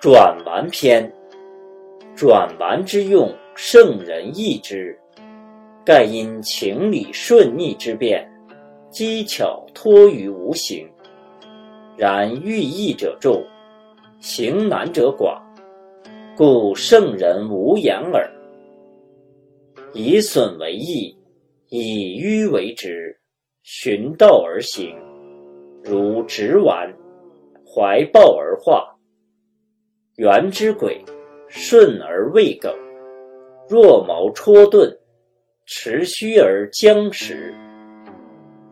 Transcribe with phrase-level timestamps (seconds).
[0.00, 1.12] 转丸篇，
[2.14, 4.96] 转丸之用，圣人易之。
[5.84, 8.24] 盖因情理顺逆之变，
[8.90, 10.88] 机巧托于无形。
[11.96, 13.44] 然寓意者众，
[14.20, 15.42] 行难者寡，
[16.36, 18.30] 故圣人无言耳。
[19.92, 21.12] 以损为益，
[21.70, 23.18] 以迂为直，
[23.64, 24.96] 循道而行，
[25.82, 26.88] 如直丸，
[27.66, 28.94] 怀抱而化。
[30.18, 31.00] 圆之轨，
[31.46, 32.72] 顺而未梗；
[33.68, 34.92] 若矛戳钝，
[35.64, 37.54] 持虚而僵实。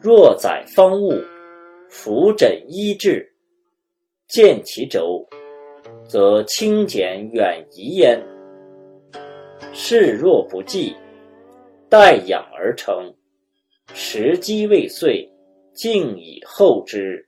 [0.00, 1.12] 若载方物，
[1.88, 3.32] 扶枕医治，
[4.26, 5.24] 见其轴，
[6.08, 8.20] 则轻简远移焉。
[9.72, 10.96] 事若不济。
[11.88, 13.14] 待养而成，
[13.94, 15.24] 时机未遂，
[15.72, 17.24] 静以后之。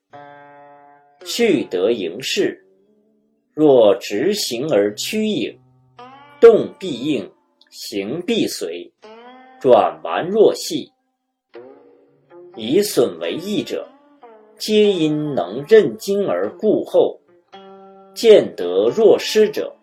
[1.25, 2.61] 蓄德盈事，
[3.59, 5.59] 若直行而趋影，
[6.41, 7.29] 动必应，
[7.71, 8.89] 行必随。
[9.59, 10.89] 转丸若细，
[12.55, 13.85] 以损为益者，
[14.59, 17.19] 皆因能任精而固厚；
[18.15, 19.75] 见得若失者，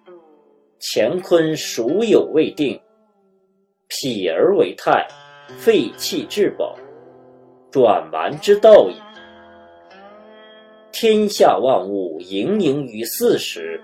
[0.80, 2.80] 乾坤孰有未定。
[3.90, 5.06] 否而为泰，
[5.58, 6.80] 废弃至宝，
[7.70, 8.96] 转丸之道矣。
[10.98, 13.84] 天下万物盈盈于四时，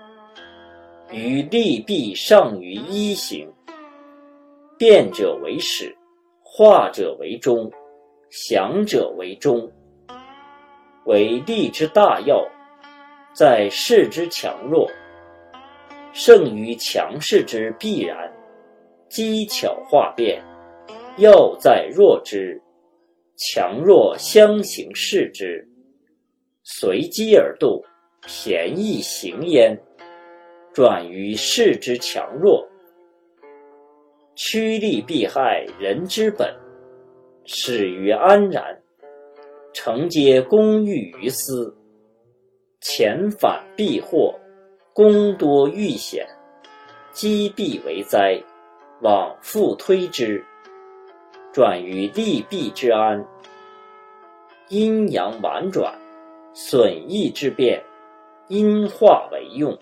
[1.12, 3.46] 于利弊尚于一形。
[4.78, 5.94] 变者为始，
[6.42, 7.70] 化者为终，
[8.30, 9.70] 祥者为中。
[11.04, 12.42] 为利之大要，
[13.34, 14.90] 在势之强弱，
[16.14, 18.32] 胜于强势之必然。
[19.10, 20.42] 机巧化变，
[21.18, 22.58] 要在弱之；
[23.36, 25.68] 强弱相形视之，
[26.74, 27.80] 随机而动，
[28.26, 29.78] 便宜行焉。
[30.72, 32.66] 转于势之强弱，
[34.34, 36.50] 趋利避害，人之本。
[37.44, 38.64] 始于安然，
[39.74, 41.76] 承接功欲于私。
[42.80, 44.34] 前反避祸，
[44.94, 46.26] 功多遇险，
[47.12, 48.42] 积弊为灾。
[49.02, 50.42] 往复推之，
[51.52, 53.22] 转于利弊之安。
[54.68, 55.92] 阴阳婉转，
[56.54, 57.82] 损益之变，
[58.48, 59.76] 因化为用。